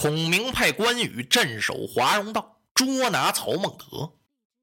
[0.00, 4.14] 孔明派关羽镇守华容道，捉拿曹孟德。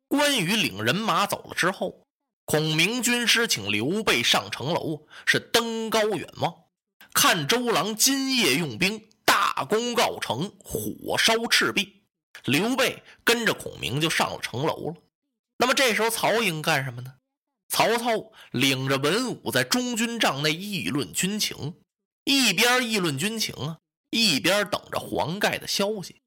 [0.07, 2.07] 关羽领人马走了之后，
[2.45, 6.51] 孔明军师请刘备上城楼，是登高远望，
[7.13, 12.01] 看周郎今夜用兵大功告成，火烧赤壁。
[12.45, 14.95] 刘备跟着孔明就上了城楼了。
[15.59, 17.13] 那么这时候曹营干什么呢？
[17.69, 21.75] 曹操领着文武在中军帐内议论军情，
[22.23, 23.77] 一边议论军情啊，
[24.09, 26.21] 一边等着黄盖的消息。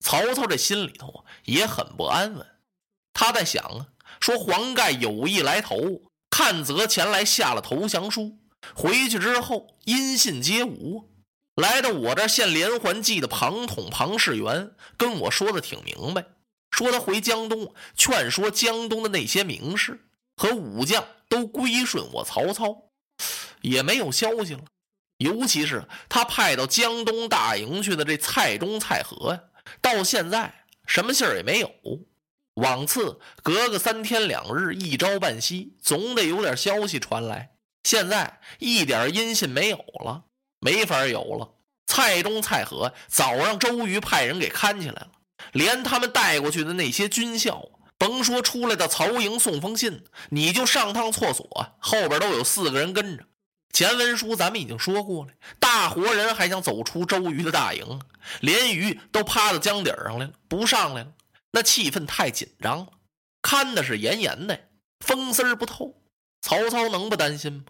[0.00, 2.46] 曹操这心里头啊也很不安稳，
[3.12, 3.86] 他在想啊，
[4.20, 8.38] 说黄盖有意来投，看则前来下了投降书，
[8.74, 11.08] 回去之后音信皆无。
[11.54, 16.24] 来到我这献连环计的庞统庞士元跟我说的挺明白，
[16.70, 20.00] 说他回江东劝说江东的那些名士。
[20.34, 22.84] 和武将都归顺我曹操，
[23.60, 24.64] 也没有消息了。
[25.22, 29.40] 尤其是他派到江东大营去的这蔡中、蔡和呀，
[29.80, 30.52] 到现在
[30.86, 31.70] 什么信儿也没有。
[32.54, 37.52] 往次隔个三天两日，一朝半夕，总得有点消息传来。
[37.84, 40.24] 现在一点音信没有了，
[40.60, 41.54] 没法有了。
[41.86, 45.12] 蔡中、蔡和早让周瑜派人给看起来了，
[45.52, 47.70] 连他们带过去的那些军校。
[47.98, 51.46] 甭说出来的曹营送封信，你就上趟厕所，
[51.78, 53.24] 后边都有四个人跟着。
[53.72, 58.00] 前文书咱们已经说过了，大活人还想走出周瑜的大营，
[58.40, 61.12] 连鱼都趴到江底上来了，不上来了。
[61.50, 62.88] 那气氛太紧张了，
[63.40, 64.68] 看的是严严的，
[65.00, 65.94] 风丝儿不透。
[66.42, 67.64] 曹操能不担心吗？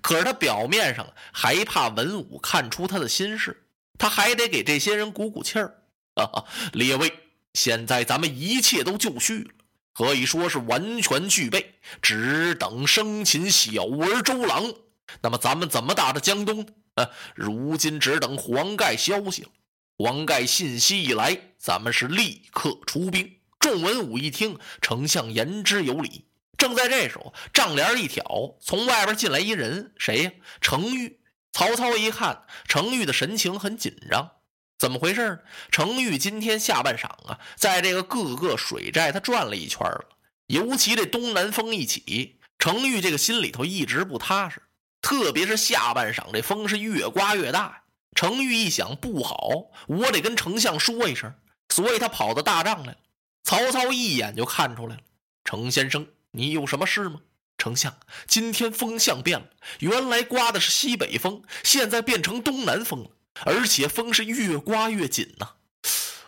[0.00, 3.64] 可是他表面上还怕文武看出他的心事，
[3.98, 5.82] 他还得给这些人鼓鼓气儿。
[6.16, 7.12] 啊，列位，
[7.52, 9.50] 现在咱们一切都就绪了。
[9.92, 14.74] 可以说是完全具备，只等生擒小儿周郎。
[15.22, 16.66] 那么咱们怎么打的江东？
[16.94, 19.48] 啊，如今只等黄盖消息了。
[19.96, 23.38] 黄盖信息一来，咱们是立刻出兵。
[23.58, 26.26] 众文武一听，丞相言之有理。
[26.58, 28.24] 正在这时候，帐帘一挑，
[28.60, 30.32] 从外边进来一人，谁呀？
[30.60, 31.20] 程昱。
[31.52, 34.30] 曹操一看，程昱的神情很紧张。
[34.76, 35.38] 怎么回事呢？
[35.70, 40.04] 程昱今天下半晌啊，在这个各个水寨他转了一圈了，
[40.48, 44.60] 尤其这东南风一起，程昱这个心里头一直不踏实。
[45.04, 47.82] 特别是下半晌，这风是越刮越大。
[48.16, 51.34] 程昱一想不好，我得跟丞相说一声，
[51.68, 52.98] 所以他跑到大帐来了。
[53.42, 55.02] 曹操一眼就看出来了
[55.44, 57.20] ：“程先生，你有什么事吗？”
[57.58, 57.94] 丞相，
[58.26, 59.46] 今天风向变了，
[59.80, 63.10] 原来刮的是西北风，现在变成东南风了。
[63.44, 65.50] 而且风是越刮越紧呐，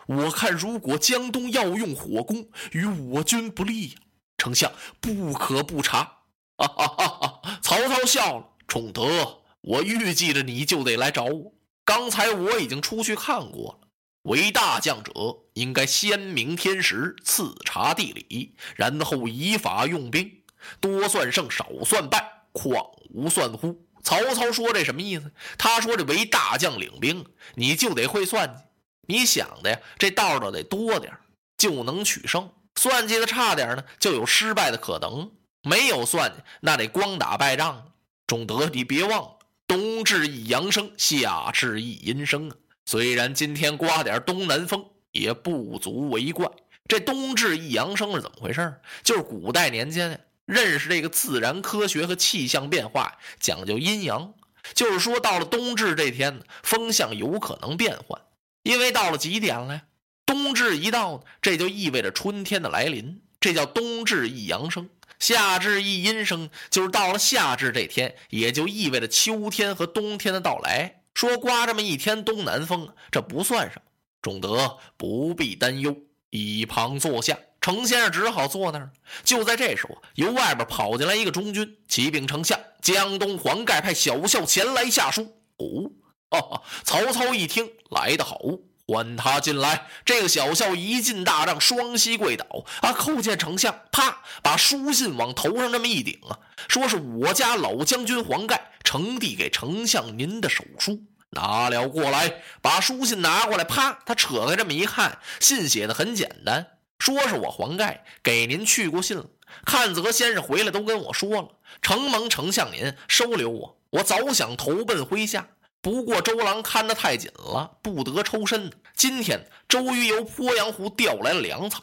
[0.05, 3.95] 我看如果江东要用火攻，与我军不利呀。
[4.37, 4.71] 丞相
[5.01, 6.17] 不可不察。
[6.57, 11.53] 哈哈哈哈曹操笑了，崇德，我预计着你就得来找我。
[11.85, 13.87] 刚才我已经出去看过了。
[14.23, 15.13] 为大将者，
[15.53, 20.43] 应该先明天时，次察地理，然后以法用兵。
[20.81, 23.85] 多算胜，少算败，况无算乎？
[24.03, 25.31] 曹操说：“这什么意思？
[25.57, 28.63] 他说：‘这为大将领兵，你就得会算计。
[29.07, 31.13] 你想的呀，这道道得多点
[31.57, 35.31] 就能取胜；算计的差点呢，就有失败的可能。
[35.61, 37.93] 没有算计，那得光打败仗。
[38.27, 42.55] 仲德，你别忘了，冬至一阳生，夏至一阴生啊。
[42.85, 46.47] 虽然今天刮点东南风，也不足为怪。
[46.87, 48.75] 这冬至一阳生是怎么回事？
[49.01, 54.33] 就是古代年间。”认识这个自然科学和气象变化，讲究阴阳，
[54.73, 58.21] 就是说到了冬至这天，风向有可能变换，
[58.63, 59.81] 因为到了几点了呀？
[60.25, 64.85] 冬至一到，这就意味着春天的来临，这叫冬至一阳生；
[65.19, 71.01] 夏至一阴生，就是到了夏至这天，也就意味着秋天和冬天的到来。
[71.13, 73.81] 说刮这么一天东南风，这不算什么。
[74.21, 75.95] 仲德不必担忧，
[76.29, 77.37] 一旁坐下。
[77.59, 78.91] 程先生只好坐那儿。
[79.23, 85.35] 就在这时候，由外边跑进来一个中军，启禀丞相：江东黄盖派小校前来下书。
[85.57, 88.39] 哦，曹操一听，来得好，
[88.87, 89.87] 唤他进来。
[90.05, 92.45] 这个小校一进大帐，双膝跪倒，
[92.81, 93.77] 啊，叩见丞相。
[93.91, 96.39] 啪，把书信往头上这么一顶啊，
[96.69, 102.41] 说是我家老将军黄盖呈递给丞相您的手书，拿了过来。
[102.61, 106.65] 把书信拿过来，啪，他扯开这么一看，信写的很简单。
[106.99, 109.25] 说是我黄盖给您去过信了，
[109.65, 111.49] 看泽先生回来都跟我说了，
[111.81, 115.47] 承蒙丞相您收留我，我早想投奔麾下，
[115.87, 118.69] 不过周郎看得太紧了，不得抽身。
[118.93, 121.81] 今天周瑜由鄱阳湖调来了粮草，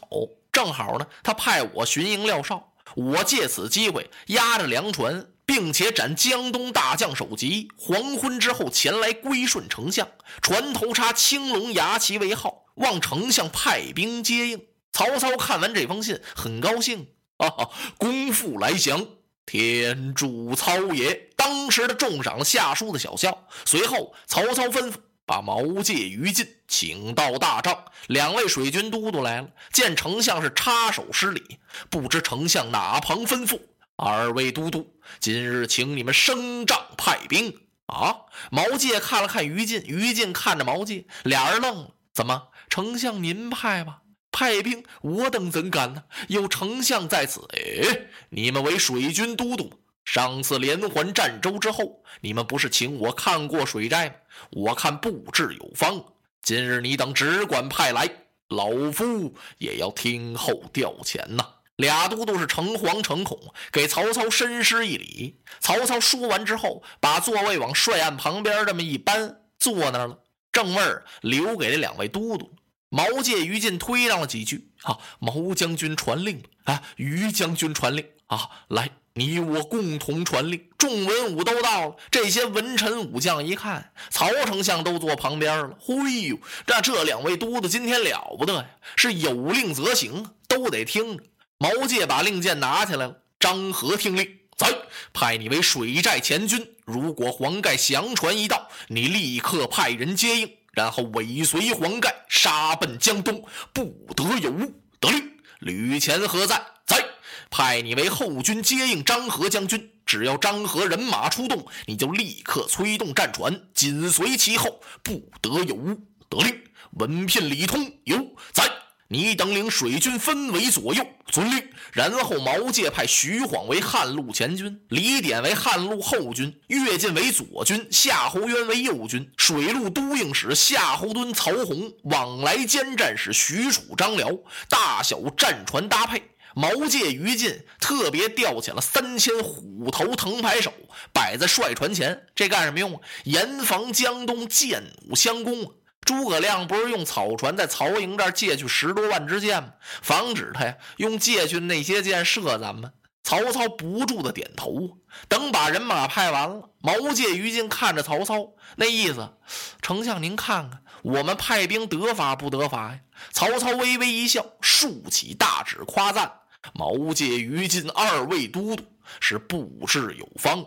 [0.51, 10.07] 正好呢，他派我巡营廖少，我借此机会押着粮船并且斩江东大将首级，黄昏之后前来归顺丞相，
[10.39, 14.67] 船头插青龙牙旗为号，望丞相派兵接应。
[14.93, 17.07] 曹操看完这封信，很高兴。
[17.37, 19.03] 啊，公父来降，
[19.45, 21.29] 天助操也！
[21.35, 23.47] 当时的重赏了下书的小校。
[23.65, 24.95] 随后，曹操吩咐
[25.25, 27.85] 把毛玠、于禁请到大帐。
[28.07, 31.59] 两位水军都督来了，见丞相是插手施礼，
[31.89, 33.59] 不知丞相哪旁吩咐。
[33.95, 37.55] 二位都督，今日请你们升帐派兵
[37.85, 38.15] 啊！
[38.51, 41.91] 毛玠看了看于禁，于禁看着毛玠，俩人愣了。
[42.13, 43.99] 怎么，丞相您派吧？
[44.35, 46.03] 派兵，我等怎敢呢？
[46.27, 47.39] 有丞相在此。
[47.53, 49.71] 哎，你们为水军都督，
[50.03, 54.15] 上次连环战州之后，你们不是请我看过水寨吗？
[54.51, 56.03] 我看布置有方。
[56.41, 58.09] 今日你等只管派来，
[58.49, 61.47] 老夫也要听候调遣呐。
[61.77, 63.39] 俩都督是诚惶诚恐，
[63.71, 65.39] 给曹操深施一礼。
[65.61, 70.19] 曹操说完之后，把座位往帅案旁边这么一搬，坐那儿了。
[70.51, 72.51] 正位儿留给这两位都督。
[72.95, 80.65] 毛玠、于禁推让了几句，啊，毛将军传令，啊，于将军传令，啊，来，你我共同传令。
[80.77, 85.77] 众文武都到了，这些文臣武将一看，曹丞相都坐旁边了。
[85.77, 88.65] 嘿呦，这这两位都督今天了不得呀，
[88.95, 91.19] 是有令则行，都得听。
[91.57, 94.25] 毛玠把令箭拿起来了，张合听令，
[94.55, 94.67] 走，
[95.11, 96.65] 派你为水寨前军。
[96.85, 103.43] 如果黄盖降船一到，你立刻派人接应，然后尾随黄盖杀奔江东，
[103.73, 104.73] 不得有误。
[104.99, 105.31] 得令。
[105.59, 106.61] 吕虔何在？
[106.85, 107.03] 在。
[107.49, 109.91] 派你为后军接应张合将军。
[110.05, 115.99] 只要张合人马出动，你就立刻催动战船，紧随其后，不得有误。
[116.29, 116.61] 得令。
[116.91, 118.69] 文聘、李通有在。
[119.07, 121.63] 你等领水军分为左右，遵令。
[121.93, 129.31] 然后毛玠派徐晃为汉路前军，李典为汉路后军，乐进为左军，夏侯渊为右军。
[129.37, 134.31] 水陆都应使夏侯惇、曹洪往来兼战使许褚、张辽，
[134.67, 136.23] 大小战船搭配。
[136.55, 140.73] 毛玠、于禁特别调遣了三千虎头藤牌手，
[141.13, 142.25] 摆在帅船前。
[142.33, 143.01] 这干什么用啊？
[143.25, 145.67] 严防江东剑弩相攻啊！
[146.05, 149.73] 诸葛亮不是用草船在曹营这儿借去十多万支箭吗？
[150.01, 152.93] 防止他呀用借去那些箭射咱们。
[153.23, 154.99] 曹操不住的点头。
[155.27, 159.33] 等把人马派完了，毛玠、于禁看着曹操，那意思，
[159.81, 162.99] 丞相您看看，我们派兵得法不得法呀？
[163.31, 166.31] 曹操微微一笑，竖起大指夸赞
[166.73, 168.83] 毛玠、于禁二位都督
[169.19, 170.63] 是布置有方。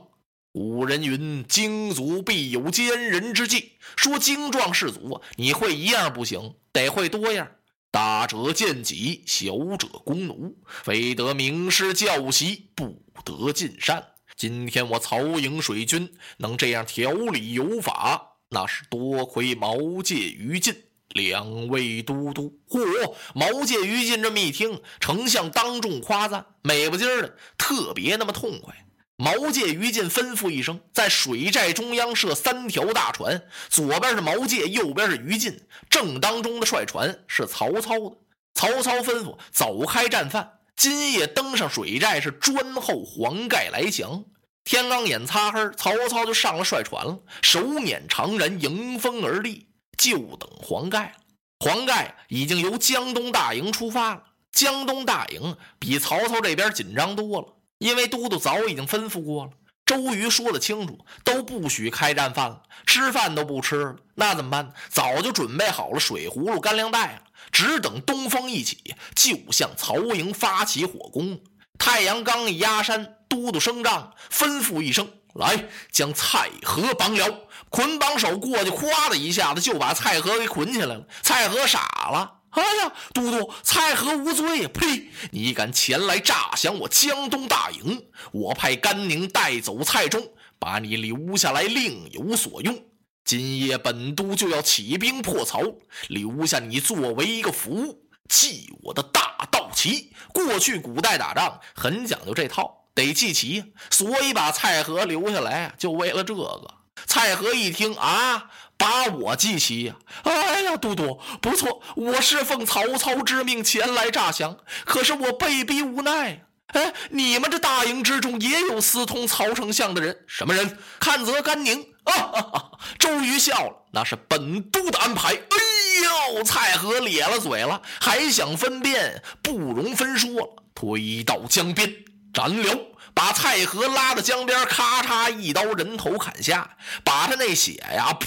[0.52, 7.48] 古人云：“精卒必有奸人之计。”说精壮士卒，你会一样不行，得会多样。
[7.90, 14.04] 大者见己，小者弓弩，非得名师教习，不得尽善。
[14.36, 20.74] 今天我曹营水军能这样条理有法，那是多亏毛玠、于禁
[21.10, 22.58] 两位都督。
[22.68, 23.14] 嚯！
[23.34, 28.74] 毛玠、于禁这么一听，丞相当众夸赞，美不唧儿的，特别那么痛快。
[29.20, 35.60] 毛玠、于禁吩咐一声，在水寨中央设三条大船，左边是毛玠，右边是于禁，
[35.90, 38.16] 正当中的帅船是曹操的。
[38.54, 44.24] 曹操吩咐走开战犯，今夜登上水寨，是专候黄盖来降。
[44.62, 49.66] 天刚眼擦黑，曹操就上了帅船了，手捻长髯，迎风而立，
[49.96, 51.12] 就等黄盖了。
[51.58, 57.48] 黄盖已经由江东大营出发了，江东大营比曹操这边紧张多了。
[57.78, 59.50] 因为都督早已经吩咐过了，
[59.86, 63.96] 周瑜说的清楚，都不许开战饭了，吃饭都不吃了。
[64.16, 64.72] 那怎么办？
[64.88, 71.40] 早就准备好了水葫芦、干粮袋了，只等东风一起，就向曹营发起火攻。
[71.78, 81.06] 太阳刚一压山，都督升帐，吩咐一声：“来，将蔡和绑了。”捆绑手过去，咵的一下子就把蔡和给捆起来了。
[81.22, 82.37] 蔡和傻了。
[82.50, 84.66] 哎呀，都督，蔡和无罪！
[84.68, 85.10] 呸！
[85.30, 92.82] 你敢前来诈降我江东大营，我派甘宁带走蔡中，把你留下来另有所用。
[93.24, 95.62] 今夜本都就要起兵破曹，
[96.08, 100.10] 留下你作为一个服务，记我的大道旗。
[100.32, 106.74] 过去古代打仗很讲究这套，得记旗，所以把蔡和留下来就为了这个。
[107.06, 108.50] 蔡和一听啊。
[108.78, 109.96] 把我记起呀！
[110.22, 114.56] 哎呀，都督不错，我是奉曹操之命前来诈降，
[114.86, 116.44] 可是我被逼无奈。
[116.68, 120.16] 哎，你们这大营之中也有私通曹丞相的人？
[120.26, 120.78] 什么人？
[121.00, 122.70] 看则甘宁啊！
[122.98, 125.30] 周瑜笑了，那是本都的安排。
[125.34, 130.30] 哎呦，蔡和咧了嘴了，还想分辨，不容分说。
[130.74, 131.92] 推到江边，
[132.32, 132.78] 斩了。
[133.14, 136.70] 把蔡和拉到江边，咔嚓一刀人头砍下，
[137.02, 138.26] 把他那血呀，噗，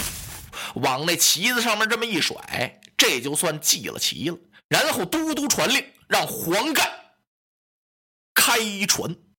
[0.75, 4.38] 往那旗子上面这么一甩，这就算记了旗了。
[4.67, 7.15] 然后都督传令，让黄盖
[8.34, 9.15] 开船。